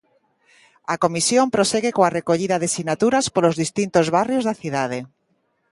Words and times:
A 0.93 0.95
Comisión 1.03 1.47
prosegue 1.55 1.95
coa 1.97 2.13
recollida 2.17 2.57
de 2.63 2.69
sinaturas 2.75 3.25
polos 3.35 3.59
distintos 3.63 4.07
barrios 4.17 4.43
da 4.47 4.57
cidade. 4.61 4.99